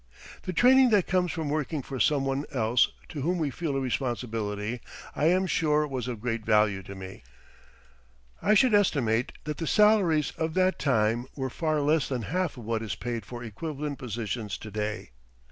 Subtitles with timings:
[0.41, 3.79] The training that comes from working for some one else, to whom we feel a
[3.79, 4.81] responsibility,
[5.15, 7.21] I am sure was of great value to me.
[8.41, 12.65] I should estimate that the salaries of that time were far less than half of
[12.65, 15.11] what is paid for equivalent positions to day.